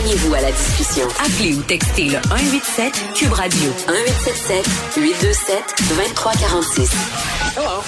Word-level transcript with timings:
Joignez-vous 0.00 0.34
à 0.34 0.40
la 0.40 0.50
discussion. 0.50 1.06
Appelez 1.20 1.58
ou 1.58 1.62
textez 1.62 2.04
le 2.04 2.22
187 2.22 3.12
Cube 3.14 3.32
Radio 3.32 3.68
1877 3.86 4.96
827 4.96 5.58
2346. 5.94 7.58
Hello. 7.58 7.82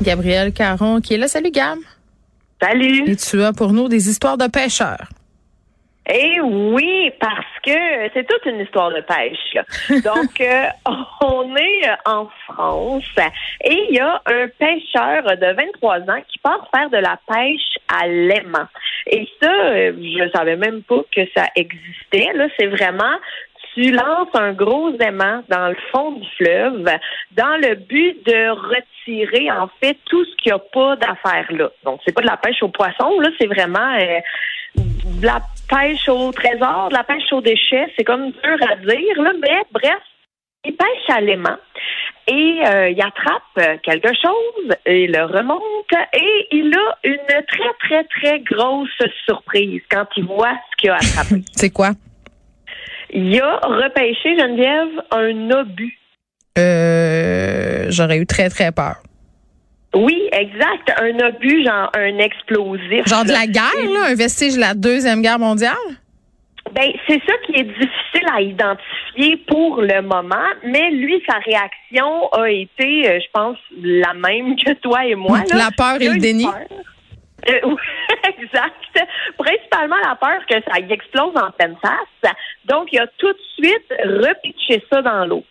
Gabriel 0.00 0.52
Caron 0.54 1.02
qui 1.02 1.14
est 1.14 1.16
là. 1.18 1.28
Salut 1.28 1.50
Gab. 1.50 1.78
Salut. 2.62 3.10
Et 3.10 3.16
tu 3.16 3.42
as 3.42 3.52
pour 3.52 3.74
nous 3.74 3.88
des 3.88 4.08
histoires 4.08 4.38
de 4.38 4.46
pêcheurs. 4.46 5.08
Eh 6.10 6.40
oui, 6.40 7.12
parce 7.20 7.44
que 7.62 8.08
c'est 8.14 8.26
toute 8.26 8.46
une 8.46 8.60
histoire 8.60 8.90
de 8.90 9.02
pêche. 9.02 9.58
Donc, 10.02 10.40
euh, 10.40 10.66
on 11.20 11.54
est 11.54 11.90
en 12.06 12.26
France 12.46 13.04
et 13.62 13.86
il 13.90 13.96
y 13.96 14.00
a 14.00 14.22
un 14.24 14.48
pêcheur 14.58 15.24
de 15.36 15.54
23 15.54 15.96
ans 16.10 16.22
qui 16.26 16.38
part 16.38 16.66
faire 16.74 16.88
de 16.88 16.96
la 16.96 17.18
pêche 17.28 17.76
à 17.88 18.06
l'aimant. 18.06 18.68
Et 19.10 19.28
ça, 19.40 19.50
euh, 19.50 19.92
je 19.96 20.30
savais 20.34 20.56
même 20.56 20.82
pas 20.82 21.02
que 21.14 21.22
ça 21.34 21.46
existait. 21.56 22.32
Là, 22.34 22.48
c'est 22.58 22.66
vraiment 22.66 23.16
tu 23.74 23.92
lances 23.92 24.34
un 24.34 24.52
gros 24.52 24.92
aimant 24.98 25.44
dans 25.48 25.68
le 25.68 25.76
fond 25.92 26.12
du 26.12 26.26
fleuve 26.36 26.84
dans 27.32 27.56
le 27.60 27.74
but 27.76 28.26
de 28.26 28.50
retirer 28.50 29.50
en 29.50 29.68
fait 29.80 29.96
tout 30.06 30.24
ce 30.24 30.36
qu'il 30.36 30.52
n'y 30.52 30.56
a 30.56 30.58
pas 30.58 30.96
d'affaires 30.96 31.46
là. 31.50 31.70
Donc 31.84 32.00
c'est 32.04 32.12
pas 32.12 32.22
de 32.22 32.26
la 32.26 32.36
pêche 32.36 32.62
au 32.62 32.68
poisson 32.68 33.20
là, 33.20 33.28
c'est 33.38 33.46
vraiment 33.46 33.94
euh, 34.00 34.18
de 34.76 35.26
la 35.26 35.40
pêche 35.68 36.08
au 36.08 36.32
trésor, 36.32 36.88
de 36.88 36.94
la 36.94 37.04
pêche 37.04 37.32
aux 37.32 37.40
déchets, 37.40 37.92
c'est 37.96 38.04
comme 38.04 38.30
dur 38.30 38.56
à 38.68 38.76
dire 38.76 39.22
là, 39.22 39.32
mais 39.40 39.62
bref, 39.70 40.02
il 40.64 40.74
pêche 40.74 41.10
à 41.10 41.20
l'aimant 41.20 41.58
et 42.28 42.60
euh, 42.66 42.90
il 42.90 43.00
attrape 43.00 43.80
quelque 43.82 44.08
chose, 44.08 44.76
il 44.86 45.12
le 45.12 45.24
remonte 45.24 45.62
et 46.12 46.46
il 46.52 46.72
a 46.74 46.98
une 47.04 47.44
très 47.46 47.72
très 47.80 48.04
très 48.04 48.40
grosse 48.40 48.88
surprise 49.24 49.80
quand 49.90 50.06
il 50.16 50.24
voit 50.24 50.52
ce 50.70 50.76
qu'il 50.76 50.90
a 50.90 50.96
attrapé. 50.96 51.42
c'est 51.52 51.70
quoi? 51.70 51.92
Il 53.10 53.40
a 53.40 53.56
repêché, 53.64 54.36
Geneviève, 54.38 55.02
un 55.10 55.50
obus. 55.58 55.98
Euh, 56.58 57.86
j'aurais 57.88 58.18
eu 58.18 58.26
très, 58.26 58.50
très 58.50 58.72
peur. 58.72 58.96
Oui, 59.94 60.28
exact. 60.32 60.92
Un 61.00 61.18
obus, 61.26 61.64
genre 61.64 61.90
un 61.94 62.18
explosif. 62.18 63.08
Genre 63.08 63.24
de 63.24 63.32
la 63.32 63.46
guerre, 63.46 63.90
là, 63.90 64.10
un 64.10 64.14
vestige 64.14 64.56
de 64.56 64.60
la 64.60 64.74
Deuxième 64.74 65.22
Guerre 65.22 65.38
mondiale? 65.38 65.76
Ben, 66.74 66.90
c'est 67.06 67.20
ça 67.26 67.32
qui 67.46 67.60
est 67.60 67.64
difficile 67.64 68.26
à 68.30 68.42
identifier 68.42 68.97
pour 69.48 69.80
le 69.80 70.00
moment, 70.02 70.48
mais 70.64 70.90
lui, 70.90 71.22
sa 71.28 71.38
réaction 71.38 72.28
a 72.32 72.48
été, 72.50 73.08
euh, 73.08 73.18
je 73.20 73.30
pense, 73.32 73.58
la 73.82 74.14
même 74.14 74.56
que 74.56 74.72
toi 74.74 75.04
et 75.04 75.14
moi. 75.14 75.38
Là. 75.50 75.56
La 75.56 75.70
peur 75.76 76.00
et 76.00 76.08
le 76.08 76.18
déni? 76.18 76.46
Euh, 76.46 77.52
exact. 78.38 78.74
Principalement 79.36 79.96
la 80.04 80.16
peur 80.16 80.40
que 80.48 80.56
ça 80.70 80.78
y 80.80 80.92
explose 80.92 81.34
en 81.36 81.50
pleine 81.52 81.76
face. 81.82 82.32
Donc, 82.66 82.88
il 82.92 82.98
a 83.00 83.06
tout 83.18 83.32
de 83.32 83.38
suite 83.56 83.92
repitché 84.04 84.84
ça 84.90 85.02
dans 85.02 85.24
l'eau. 85.26 85.44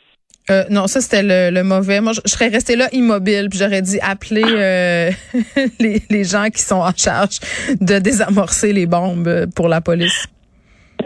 Euh, 0.50 0.64
non, 0.70 0.88
ça 0.88 1.02
c'était 1.02 1.24
le, 1.24 1.54
le, 1.54 1.64
mauvais. 1.64 2.00
Moi, 2.00 2.14
je, 2.14 2.22
je, 2.26 2.32
serais 2.32 2.48
restée 2.48 2.78
là 2.78 2.88
immobile, 2.94 3.48
puis 3.50 3.60
j'aurais 3.60 3.82
dit 3.82 4.00
appeler 4.02 4.46
euh, 4.46 5.12
les, 5.80 6.02
les 6.10 6.24
gens 6.24 6.50
qui 6.50 6.62
sont 6.62 6.76
en 6.76 6.96
charge 6.96 7.40
de 7.82 8.00
désamorcer 8.00 8.72
les 8.72 8.86
bombes 8.86 9.48
pour 9.54 9.68
la 9.68 9.82
police. 9.82 10.28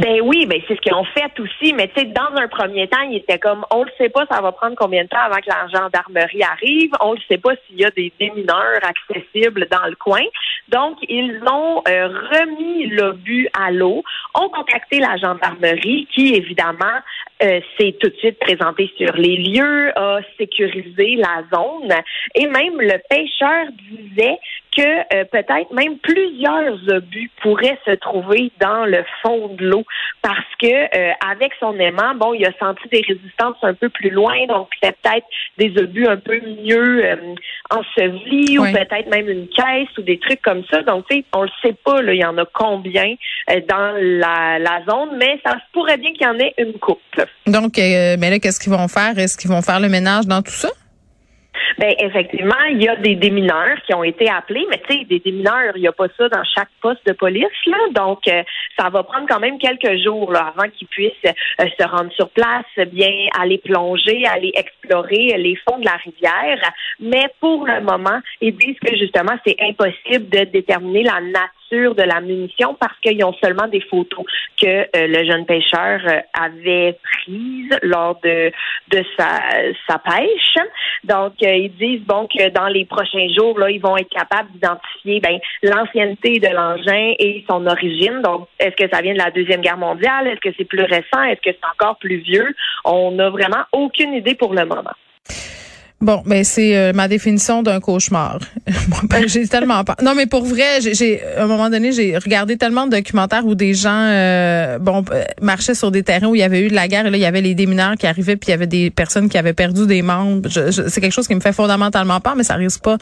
Ben 0.02 0.20
oui, 0.24 0.48
ben 0.48 0.60
c'est 0.68 0.76
ce 0.76 0.82
qu'ils 0.82 0.96
ont 0.96 1.06
fait 1.06 1.32
aussi, 1.40 1.74
mais 1.74 1.88
tu 1.90 2.00
sais, 2.00 2.06
dans 2.08 2.36
un 2.36 2.48
premier 2.48 2.88
temps, 2.88 3.02
il 3.02 3.18
était 3.18 3.38
comme, 3.38 3.64
on 3.70 3.84
le 3.84 3.92
sait 4.00 4.10
pas, 4.10 4.26
ça 4.32 4.42
va 4.42 4.52
prendre 4.52 4.76
combien 4.76 5.04
de 5.04 5.10
temps 5.10 5.20
avant 5.20 5.36
que 5.36 5.48
la 5.48 5.68
gendarmerie 5.68 6.42
arrive, 6.42 6.90
on 7.02 7.14
le 7.14 7.20
sait 7.30 7.38
pas 7.38 7.52
s'il 7.68 7.80
y 7.80 7.86
a 7.86 7.92
des 7.92 8.12
démineurs 8.20 8.80
accessibles 8.82 9.68
dans 9.70 9.86
le 9.86 9.96
coin. 9.96 10.24
Donc, 10.70 10.98
ils 11.08 11.40
ont 11.46 11.84
euh, 11.88 12.08
remis 12.08 12.88
l'obus 12.88 13.48
à 13.54 13.72
l'eau, 13.72 14.04
ont 14.34 14.50
contacté 14.50 15.00
la 15.00 15.18
gendarmerie 15.18 16.08
qui, 16.12 16.34
évidemment, 16.34 16.98
euh, 17.44 17.60
s'est 17.78 17.96
tout 18.00 18.10
de 18.10 18.16
suite 18.16 18.40
présenté 18.40 18.92
sur 18.98 19.14
les 19.14 19.38
lieux, 19.38 19.92
a 19.98 20.20
sécurisé 20.38 21.16
la 21.18 21.44
zone, 21.54 21.94
et 22.36 22.48
même 22.48 22.80
le 22.80 22.98
pêcheur 23.10 23.66
disait 23.90 24.38
que 24.76 24.82
euh, 24.82 25.26
peut-être 25.26 25.72
même 25.74 25.98
plusieurs 26.00 26.76
obus 26.90 27.30
pourraient 27.42 27.80
se 27.86 27.92
trouver 27.92 28.52
dans 28.60 28.86
le 28.86 29.04
fond 29.22 29.50
de 29.50 29.66
l'eau 29.66 29.84
parce 30.22 30.40
que 30.60 30.68
euh, 30.68 31.12
avec 31.30 31.52
son 31.60 31.78
aimant, 31.78 32.16
bon, 32.16 32.34
il 32.34 32.46
a 32.46 32.52
senti 32.60 32.88
des 32.90 33.04
résistances 33.06 33.58
un 33.64 33.74
peu 33.74 33.90
plus 33.90 34.10
loin, 34.10 34.46
donc 34.48 34.70
c'est 34.82 34.96
peut-être 35.02 35.26
des 35.58 35.78
obus 35.82 36.08
un 36.08 36.18
peu 36.18 36.40
mieux 36.40 37.06
euh, 37.06 37.16
ensevelis 37.70 38.60
ou 38.60 38.64
peut-être 38.64 39.10
même 39.10 39.30
une 39.30 39.48
caisse 39.50 39.90
ou 39.98 40.02
des 40.02 40.20
trucs 40.20 40.42
comme 40.42 40.64
ça. 40.72 40.82
Donc, 40.84 41.06
tu 41.10 41.18
sais, 41.18 41.26
on 41.34 41.44
le 41.44 41.50
sait 41.62 41.76
pas, 41.84 42.02
là, 42.02 42.14
il 42.14 42.20
y 42.20 42.26
en 42.26 42.38
a 42.38 42.46
combien 42.46 43.16
dans 43.68 43.96
la, 43.98 44.60
la, 44.60 44.84
zone, 44.88 45.18
mais 45.18 45.40
ça 45.44 45.54
se 45.54 45.72
pourrait 45.74 45.98
bien 45.98 46.14
qu'il 46.14 46.24
y 46.24 46.28
en 46.28 46.40
ait 46.40 46.54
une 46.58 46.74
coupe. 46.74 47.00
Donc, 47.48 47.74
mais 47.78 48.30
là, 48.30 48.40
qu'est-ce 48.40 48.60
qu'ils 48.60 48.72
vont 48.72 48.88
faire? 48.88 49.18
Est-ce 49.18 49.38
qu'ils 49.38 49.50
vont 49.50 49.62
faire 49.62 49.80
le 49.80 49.90
ménage 49.90 50.28
dans 50.28 50.42
tout 50.42 50.52
ça? 50.52 50.70
Ben 51.78 51.94
effectivement, 52.00 52.64
il 52.70 52.84
y 52.84 52.88
a 52.88 52.96
des 52.98 53.16
démineurs 53.16 53.78
qui 53.86 53.94
ont 53.94 54.04
été 54.04 54.30
appelés, 54.30 54.66
mais 54.70 54.82
tu 54.88 55.00
sais, 55.00 55.06
des 55.06 55.20
démineurs, 55.20 55.74
il 55.76 55.82
n'y 55.82 55.88
a 55.88 55.92
pas 55.92 56.08
ça 56.18 56.30
dans 56.30 56.44
chaque 56.44 56.70
poste 56.82 57.06
de 57.08 57.14
police 57.14 57.46
là, 57.66 57.78
donc 57.94 58.20
euh, 58.28 58.44
ça 58.78 58.90
va 58.90 59.04
prendre 59.04 59.28
quand 59.28 59.40
même 59.40 59.58
quelques 59.58 60.02
jours 60.04 60.32
avant 60.36 60.70
qu'ils 60.70 60.88
puissent 60.88 61.12
euh, 61.26 61.66
se 61.80 61.88
rendre 61.88 62.12
sur 62.14 62.30
place, 62.30 62.66
bien 62.92 63.28
aller 63.40 63.58
plonger, 63.58 64.26
aller 64.26 64.52
explorer 64.56 65.36
les 65.38 65.58
fonds 65.68 65.80
de 65.80 65.86
la 65.86 65.96
rivière. 66.04 66.72
Mais 67.00 67.28
pour 67.40 67.66
le 67.66 67.82
moment, 67.82 68.20
ils 68.42 68.56
disent 68.56 68.80
que 68.80 68.96
justement 68.98 69.34
c'est 69.46 69.58
impossible 69.62 70.30
de 70.30 70.46
déterminer 70.46 71.04
la 71.04 71.20
nature 71.22 71.61
de 71.72 72.04
la 72.04 72.22
munition 72.22 72.76
parce 72.80 72.98
qu'ils 73.00 73.24
ont 73.24 73.34
seulement 73.42 73.68
des 73.68 73.82
photos 73.82 74.26
que 74.62 74.68
euh, 74.68 74.86
le 74.94 75.26
jeune 75.26 75.46
pêcheur 75.46 76.02
avait 76.34 76.98
prises 77.04 77.78
lors 77.82 78.20
de 78.22 78.52
de 78.90 79.04
sa 79.18 79.40
sa 79.88 79.98
pêche. 80.00 80.66
Donc 81.04 81.34
ils 81.42 81.72
disent 81.78 82.06
bon 82.06 82.28
que 82.28 82.50
dans 82.50 82.68
les 82.68 82.86
prochains 82.86 83.28
jours, 83.36 83.58
là, 83.58 83.70
ils 83.70 83.82
vont 83.82 83.98
être 83.98 84.10
capables 84.10 84.52
d'identifier 84.52 85.20
ben, 85.20 85.40
l'ancienneté 85.64 86.40
de 86.40 86.48
l'engin 86.48 87.14
et 87.20 87.44
son 87.50 87.66
origine. 87.66 88.22
Donc, 88.22 88.48
est-ce 88.60 88.76
que 88.76 88.90
ça 88.94 89.02
vient 89.02 89.14
de 89.14 89.20
la 89.20 89.32
Deuxième 89.32 89.62
Guerre 89.62 89.78
mondiale? 89.78 90.28
Est-ce 90.28 90.40
que 90.40 90.56
c'est 90.58 90.66
plus 90.66 90.84
récent? 90.84 91.24
Est-ce 91.24 91.42
que 91.42 91.56
c'est 91.56 91.70
encore 91.74 91.98
plus 91.98 92.18
vieux? 92.18 92.54
On 92.86 93.12
n'a 93.12 93.30
vraiment 93.30 93.64
aucune 93.72 94.14
idée 94.14 94.36
pour 94.36 94.54
le 94.54 94.66
moment. 94.66 94.94
Bon, 96.02 96.24
ben 96.26 96.44
c'est 96.44 96.76
euh, 96.76 96.94
ma 96.94 97.08
définition 97.08 97.62
d'un 97.62 97.80
cauchemar. 97.80 98.40
ben, 99.04 99.28
j'ai 99.28 99.48
tellement 99.48 99.84
peur. 99.84 99.98
Non, 100.02 100.16
mais 100.16 100.26
pour 100.26 100.44
vrai, 100.44 100.82
j'ai 100.82 101.22
à 101.38 101.44
un 101.44 101.48
moment 101.48 101.70
donné, 101.70 101.92
j'ai 101.92 102.18
regardé 102.18 102.58
tellement 102.58 102.88
de 102.88 102.98
documentaires 102.98 103.46
où 103.46 103.54
des 103.54 103.76
gens 103.76 104.08
euh, 104.10 104.80
bon 104.80 105.06
euh, 105.12 105.24
marchaient 105.44 105.76
sur 105.76 105.92
des 105.92 106.02
terrains 106.02 106.28
où 106.28 106.34
il 106.34 106.40
y 106.40 106.44
avait 106.44 106.62
eu 106.62 106.70
de 106.70 106.74
la 106.74 106.88
guerre 106.88 107.06
et 107.06 107.12
là 107.12 107.18
il 107.18 107.22
y 107.22 107.26
avait 107.26 107.42
les 107.42 107.54
démineurs 107.54 107.96
qui 107.98 108.08
arrivaient 108.08 108.36
puis 108.36 108.48
il 108.48 108.52
y 108.52 108.54
avait 108.54 108.66
des 108.66 108.90
personnes 108.90 109.30
qui 109.30 109.38
avaient 109.38 109.54
perdu 109.54 109.86
des 109.86 110.02
membres. 110.02 110.50
c'est 110.50 111.02
quelque 111.02 111.14
chose 111.14 111.28
qui 111.28 111.36
me 111.36 111.40
fait 111.40 111.54
fondamentalement 111.54 112.20
peur, 112.20 112.36
mais 112.36 112.44
ça 112.44 112.56
risque 112.56 112.82
pas 112.82 112.98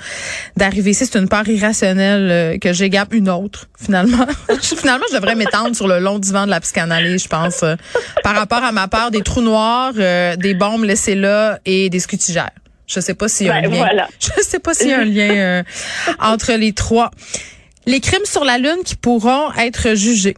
d'arriver 0.57 0.91
ici. 0.91 1.05
C'est 1.05 1.19
une 1.19 1.29
peur 1.29 1.47
irrationnelle 1.47 2.59
que 2.59 2.73
j'égape 2.73 3.13
une 3.13 3.29
autre 3.29 3.69
finalement. 3.81 4.27
finalement, 4.61 5.05
je 5.09 5.15
devrais 5.15 5.35
m'étendre 5.35 5.73
sur 5.73 5.87
le 5.87 5.99
long 5.99 6.19
divan 6.19 6.45
de 6.45 6.51
la 6.51 6.59
psychanalyse, 6.59 7.23
je 7.23 7.29
pense, 7.29 7.63
par 8.23 8.35
rapport 8.35 8.63
à 8.63 8.73
ma 8.73 8.89
peur 8.89 9.09
des 9.09 9.21
trous 9.21 9.41
noirs, 9.41 9.93
des 9.93 10.53
bombes 10.53 10.83
laissées 10.83 11.15
là 11.15 11.59
et 11.65 11.89
des 11.89 11.99
scutigères. 11.99 12.49
Je 12.89 12.99
sais 12.99 13.13
pas 13.13 13.27
s'il 13.27 13.47
y 13.47 13.49
a 13.49 13.55
un 13.55 13.61
lien. 13.61 13.69
Voilà. 13.69 14.07
Je 14.19 14.41
sais 14.41 14.59
pas 14.59 14.73
s'il 14.73 14.89
y 14.89 14.93
a 14.93 14.99
un 14.99 15.05
lien 15.05 15.29
euh, 15.29 15.63
entre 16.19 16.53
les 16.53 16.73
trois. 16.73 17.11
Les 17.85 17.99
crimes 17.99 18.25
sur 18.25 18.43
la 18.43 18.57
lune 18.57 18.83
qui 18.83 18.95
pourront 18.95 19.51
être 19.53 19.95
jugés. 19.95 20.35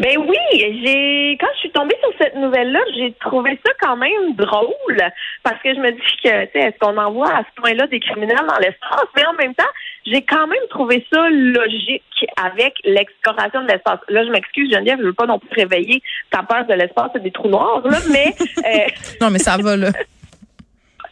Ben 0.00 0.16
oui, 0.18 0.36
j'ai 0.52 1.36
quand 1.40 1.48
je 1.54 1.58
suis 1.60 1.70
tombée 1.70 1.94
sur 2.00 2.10
cette 2.20 2.34
nouvelle-là, 2.34 2.80
j'ai 2.96 3.12
trouvé 3.20 3.58
ça 3.64 3.72
quand 3.80 3.96
même 3.96 4.34
drôle 4.34 5.02
parce 5.42 5.60
que 5.62 5.74
je 5.74 5.80
me 5.80 5.92
dis 5.92 6.16
que 6.22 6.44
tu 6.46 6.52
sais, 6.52 6.68
est-ce 6.68 6.78
qu'on 6.80 6.96
envoie 6.96 7.28
à 7.28 7.42
ce 7.42 7.60
point-là 7.60 7.86
des 7.86 8.00
criminels 8.00 8.36
dans 8.48 8.58
l'espace, 8.58 9.06
mais 9.16 9.26
en 9.26 9.34
même 9.34 9.54
temps, 9.54 9.70
j'ai 10.06 10.22
quand 10.22 10.46
même 10.46 10.62
trouvé 10.70 11.06
ça 11.12 11.28
logique 11.30 12.02
avec 12.42 12.74
l'exploration 12.84 13.62
de 13.62 13.68
l'espace. 13.68 14.00
Là, 14.08 14.24
je 14.24 14.30
m'excuse, 14.30 14.72
Geneviève, 14.72 14.98
je 15.00 15.06
veux 15.06 15.12
pas 15.12 15.26
non 15.26 15.38
plus 15.38 15.50
réveiller 15.56 16.02
ta 16.30 16.42
peur 16.42 16.66
de 16.66 16.74
l'espace 16.74 17.10
et 17.16 17.20
des 17.20 17.30
trous 17.30 17.48
noirs, 17.48 17.82
là, 17.84 17.98
mais 18.10 18.34
euh... 18.58 18.86
non, 19.20 19.30
mais 19.30 19.38
ça 19.38 19.56
va 19.56 19.76
là. 19.76 19.90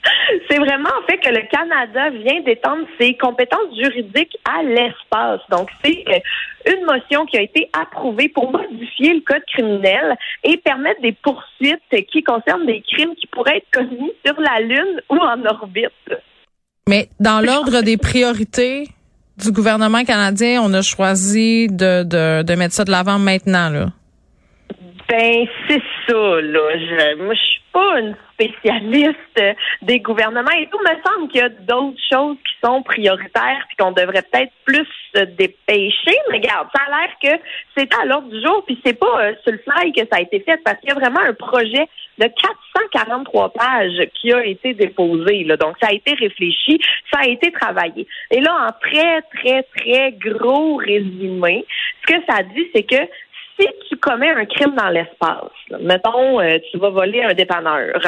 C'est 0.51 0.59
vraiment 0.59 0.91
en 0.99 1.07
fait 1.09 1.19
que 1.19 1.31
le 1.31 1.43
Canada 1.51 2.11
vient 2.11 2.41
d'étendre 2.43 2.87
ses 3.01 3.17
compétences 3.17 3.75
juridiques 3.81 4.37
à 4.45 4.63
l'espace. 4.63 5.41
Donc, 5.51 5.69
c'est 5.85 6.05
euh, 6.09 6.73
une 6.73 6.85
motion 6.85 7.27
qui 7.27 7.39
a 7.39 7.43
été 7.43 7.69
approuvée 7.73 8.29
pour 8.29 8.51
modifier 8.51 9.15
le 9.15 9.21
code 9.21 9.45
criminel 9.53 10.17
et 10.45 10.57
permettre 10.59 11.01
des 11.01 11.13
poursuites 11.13 12.07
qui 12.13 12.23
concernent 12.23 12.67
des 12.67 12.83
crimes 12.83 13.15
qui 13.15 13.27
pourraient 13.29 13.59
être 13.59 13.71
commis 13.73 14.13
sur 14.25 14.41
la 14.41 14.61
Lune 14.61 15.01
ou 15.11 15.17
en 15.17 15.45
orbite. 15.45 15.93
Mais 16.89 17.09
dans 17.19 17.41
l'ordre 17.41 17.83
des 17.83 17.97
priorités 17.97 18.89
du 19.39 19.53
gouvernement 19.53 20.05
canadien, 20.05 20.63
on 20.63 20.73
a 20.73 20.83
choisi 20.83 21.69
de, 21.69 22.55
mettre 22.55 22.75
ça 22.75 22.85
de 22.85 22.91
l'avant 22.91 23.19
maintenant, 23.19 23.69
là. 23.71 23.87
Ben, 25.09 25.47
c'est 25.69 25.83
ça, 26.07 26.41
là. 26.41 26.79
Je, 26.79 27.23
moi, 27.23 27.35
je 27.35 27.41
suis 27.41 27.63
pas 27.73 28.01
une 28.01 28.17
spécialiste 28.33 29.41
des 29.83 30.01
gouvernements 30.01 30.51
et 30.59 30.69
tout. 30.69 30.79
me 30.79 31.03
semble 31.05 31.29
qu'il 31.29 31.41
y 31.41 31.45
a 31.45 31.49
d'autres 31.49 32.01
choses 32.11 32.37
qui 32.37 32.55
sont 32.65 32.83
prioritaires 32.83 33.65
puis 33.69 33.77
qu'on 33.79 33.93
devrait 33.93 34.23
peut-être 34.23 34.53
plus 34.65 34.87
se 35.15 35.23
dépêcher. 35.23 36.17
Mais 36.31 36.39
regarde, 36.39 36.69
ça 36.75 36.83
a 36.87 36.91
l'air 36.91 37.11
que 37.23 37.43
c'est 37.77 37.89
à 37.95 38.05
l'ordre 38.05 38.29
du 38.29 38.43
jour 38.43 38.65
puis 38.67 38.81
c'est 38.85 38.99
pas 38.99 39.21
euh, 39.21 39.35
sur 39.43 39.53
le 39.53 39.59
fly 39.59 39.93
que 39.93 40.01
ça 40.11 40.19
a 40.19 40.21
été 40.21 40.41
fait 40.41 40.59
parce 40.65 40.79
qu'il 40.81 40.89
y 40.89 40.93
a 40.93 40.97
vraiment 40.97 41.21
un 41.21 41.35
projet 41.35 41.87
de 42.19 42.25
443 42.25 43.53
pages 43.53 44.09
qui 44.15 44.33
a 44.33 44.45
été 44.45 44.75
déposé. 44.75 45.45
Là. 45.45 45.57
Donc, 45.57 45.77
ça 45.81 45.89
a 45.89 45.93
été 45.93 46.15
réfléchi, 46.15 46.81
ça 47.13 47.21
a 47.21 47.27
été 47.27 47.53
travaillé. 47.53 48.07
Et 48.31 48.41
là, 48.41 48.69
en 48.69 48.73
très, 48.81 49.23
très, 49.35 49.63
très 49.77 50.13
gros 50.13 50.77
résumé, 50.77 51.65
ce 52.03 52.15
que 52.15 52.21
ça 52.29 52.43
dit, 52.43 52.67
c'est 52.75 52.85
que 52.85 52.97
si 53.59 53.67
tu 53.89 53.97
commets 53.97 54.31
un 54.31 54.45
crime 54.45 54.75
dans 54.75 54.89
l'espace, 54.89 55.51
mettons, 55.81 56.41
euh, 56.41 56.59
tu 56.71 56.79
vas 56.79 56.91
voler 56.91 57.23
un 57.23 57.35
dépanneur, 57.35 57.99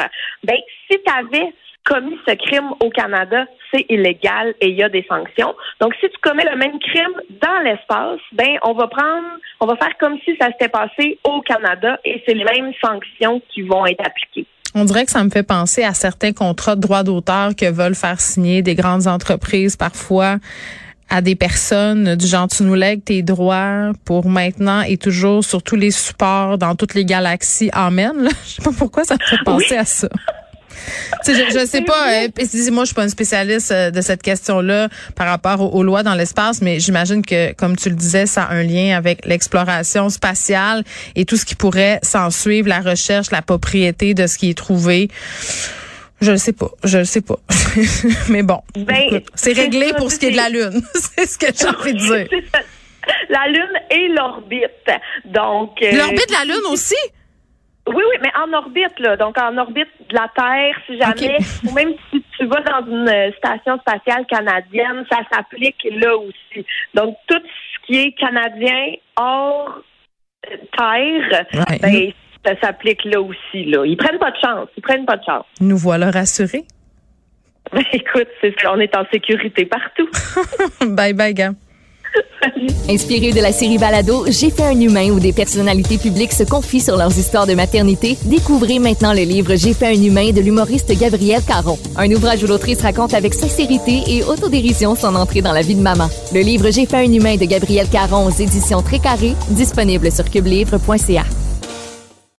ben, 0.43 0.57
si 0.89 0.97
tu 1.03 1.11
avais 1.11 1.53
commis 1.85 2.17
ce 2.27 2.33
crime 2.35 2.71
au 2.81 2.89
Canada, 2.89 3.45
c'est 3.73 3.85
illégal 3.89 4.53
et 4.61 4.69
il 4.69 4.75
y 4.75 4.83
a 4.83 4.89
des 4.89 5.05
sanctions. 5.07 5.55
Donc, 5.79 5.93
si 5.99 6.09
tu 6.09 6.17
commets 6.21 6.45
le 6.49 6.57
même 6.57 6.77
crime 6.79 7.13
dans 7.41 7.59
l'espace, 7.63 8.19
ben, 8.33 8.57
on 8.63 8.73
va 8.73 8.87
prendre, 8.87 9.27
on 9.59 9.65
va 9.65 9.75
faire 9.77 9.97
comme 9.99 10.17
si 10.25 10.35
ça 10.39 10.47
s'était 10.47 10.69
passé 10.69 11.19
au 11.23 11.41
Canada 11.41 11.99
et 12.05 12.21
c'est 12.27 12.33
les 12.33 12.43
mêmes 12.43 12.73
sanctions 12.83 13.41
qui 13.51 13.61
vont 13.63 13.85
être 13.85 14.05
appliquées. 14.05 14.45
On 14.75 14.85
dirait 14.85 15.05
que 15.05 15.11
ça 15.11 15.23
me 15.23 15.31
fait 15.31 15.47
penser 15.47 15.83
à 15.83 15.93
certains 15.93 16.31
contrats 16.31 16.75
de 16.75 16.81
droit 16.81 17.01
d'auteur 17.01 17.55
que 17.55 17.71
veulent 17.71 17.95
faire 17.95 18.19
signer 18.19 18.61
des 18.61 18.75
grandes 18.75 19.07
entreprises 19.07 19.75
parfois 19.75 20.35
à 21.09 21.21
des 21.21 21.35
personnes 21.35 22.15
du 22.15 22.27
genre 22.27 22.47
tu 22.47 22.63
nous 22.63 22.75
lègues 22.75 23.03
tes 23.03 23.21
droits 23.21 23.91
pour 24.05 24.29
maintenant 24.29 24.81
et 24.81 24.97
toujours 24.97 25.43
sur 25.43 25.63
tous 25.63 25.75
les 25.75 25.91
supports 25.91 26.57
dans 26.57 26.75
toutes 26.75 26.93
les 26.93 27.05
galaxies. 27.05 27.69
Amen. 27.73 28.13
Là. 28.15 28.29
Je 28.45 28.55
sais 28.55 28.61
pas 28.61 28.71
pourquoi 28.77 29.03
ça 29.03 29.15
me 29.15 29.25
fait 29.25 29.43
penser 29.43 29.77
à 29.77 29.85
ça. 29.85 30.09
je, 31.27 31.31
je 31.33 31.65
sais 31.65 31.81
pas, 31.81 32.23
euh, 32.23 32.71
moi 32.71 32.83
je 32.83 32.87
suis 32.87 32.95
pas 32.95 33.03
une 33.03 33.09
spécialiste 33.09 33.71
euh, 33.71 33.91
de 33.91 34.01
cette 34.01 34.21
question-là 34.21 34.87
par 35.15 35.27
rapport 35.27 35.75
aux, 35.75 35.83
lois 35.83 36.03
dans 36.03 36.15
l'espace, 36.15 36.61
mais 36.61 36.79
j'imagine 36.79 37.25
que, 37.25 37.53
comme 37.53 37.75
tu 37.75 37.89
le 37.89 37.95
disais, 37.95 38.25
ça 38.25 38.43
a 38.43 38.53
un 38.53 38.63
lien 38.63 38.95
avec 38.95 39.25
l'exploration 39.25 40.09
spatiale 40.09 40.83
et 41.15 41.25
tout 41.25 41.37
ce 41.37 41.45
qui 41.45 41.55
pourrait 41.55 41.99
s'en 42.03 42.29
suivre, 42.29 42.69
la 42.69 42.79
recherche, 42.79 43.31
la 43.31 43.41
propriété 43.41 44.13
de 44.13 44.25
ce 44.27 44.37
qui 44.37 44.51
est 44.51 44.57
trouvé. 44.57 45.09
Je 46.21 46.31
ne 46.31 46.37
sais 46.37 46.53
pas, 46.53 46.69
je 46.83 46.99
ne 46.99 47.03
sais 47.03 47.21
pas. 47.21 47.37
Mais 48.29 48.43
bon, 48.43 48.61
ben, 48.75 49.21
c'est 49.35 49.53
réglé 49.53 49.91
pour 49.97 50.11
ce 50.11 50.19
qui 50.19 50.27
est 50.27 50.31
de 50.31 50.37
la 50.37 50.49
Lune. 50.49 50.81
c'est 50.93 51.25
ce 51.25 51.37
que 51.37 51.47
j'ai 51.55 51.67
envie 51.67 51.93
de 51.93 51.99
dire. 51.99 52.41
La 53.29 53.47
Lune 53.47 53.79
et 53.89 54.07
l'orbite. 54.09 54.91
Donc 55.25 55.81
euh, 55.81 55.91
L'orbite 55.93 56.29
de 56.29 56.33
la 56.33 56.45
Lune 56.45 56.65
aussi? 56.71 56.95
Oui, 57.87 58.03
oui, 58.07 58.17
mais 58.21 58.29
en 58.35 58.53
orbite, 58.53 58.99
là. 58.99 59.15
Donc, 59.17 59.37
en 59.39 59.57
orbite 59.57 59.87
de 60.09 60.15
la 60.15 60.27
Terre, 60.35 60.75
si 60.85 60.99
jamais, 60.99 61.37
ou 61.65 61.73
même 61.73 61.93
si 62.11 62.23
tu 62.37 62.45
vas 62.45 62.61
dans 62.61 62.85
une 62.85 63.09
euh, 63.09 63.31
station 63.37 63.79
spatiale 63.79 64.25
canadienne, 64.27 65.05
ça 65.11 65.19
s'applique 65.31 65.87
là 65.91 66.15
aussi. 66.17 66.65
Donc, 66.93 67.17
tout 67.27 67.41
ce 67.41 67.87
qui 67.87 67.97
est 67.97 68.11
canadien 68.11 68.93
hors 69.15 69.81
euh, 70.51 70.57
Terre, 70.77 71.45
ben, 71.81 72.11
ça 72.45 72.59
s'applique 72.61 73.03
là 73.05 73.21
aussi. 73.21 73.65
Là. 73.65 73.85
Ils 73.85 73.97
prennent 73.97 74.19
pas 74.19 74.31
de 74.31 74.37
chance. 74.41 74.69
Ils 74.77 74.81
prennent 74.81 75.05
pas 75.05 75.17
de 75.17 75.23
chance. 75.23 75.45
Nous 75.61 75.77
voilà 75.77 76.11
rassurés. 76.11 76.65
Ben, 77.71 77.83
écoute, 77.93 78.27
c'est 78.41 78.53
on 78.67 78.79
est 78.79 78.95
en 78.95 79.05
sécurité 79.11 79.65
partout. 79.65 80.09
bye 80.87 81.13
bye, 81.13 81.33
gars. 81.33 81.51
Inspiré 82.89 83.31
de 83.31 83.41
la 83.41 83.51
série 83.51 83.77
Balado, 83.77 84.25
J'ai 84.27 84.49
fait 84.49 84.63
un 84.63 84.79
humain 84.79 85.11
où 85.11 85.19
des 85.19 85.31
personnalités 85.31 85.99
publiques 85.99 86.33
se 86.33 86.43
confient 86.43 86.79
sur 86.79 86.97
leurs 86.97 87.15
histoires 87.17 87.45
de 87.45 87.53
maternité, 87.53 88.17
découvrez 88.25 88.79
maintenant 88.79 89.13
le 89.13 89.21
livre 89.21 89.55
J'ai 89.55 89.73
fait 89.73 89.87
un 89.87 90.01
humain 90.01 90.31
de 90.31 90.41
l'humoriste 90.41 90.91
Gabriel 90.99 91.41
Caron. 91.45 91.77
Un 91.97 92.09
ouvrage 92.11 92.43
où 92.43 92.47
l'autrice 92.47 92.81
raconte 92.81 93.13
avec 93.13 93.35
sincérité 93.35 94.01
et 94.07 94.23
autodérision 94.23 94.95
son 94.95 95.13
entrée 95.15 95.41
dans 95.41 95.53
la 95.53 95.61
vie 95.61 95.75
de 95.75 95.81
maman. 95.81 96.09
Le 96.33 96.39
livre 96.39 96.71
J'ai 96.71 96.87
fait 96.87 96.97
un 96.97 97.13
humain 97.13 97.35
de 97.35 97.45
Gabriel 97.45 97.87
Caron 97.89 98.25
aux 98.25 98.31
éditions 98.31 98.81
Très 98.81 98.99
Carré, 98.99 99.33
disponible 99.51 100.11
sur 100.11 100.25
cubelivre.ca. 100.29 101.25